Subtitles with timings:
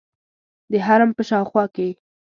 [0.71, 1.87] د حرم په شاوخوا کې.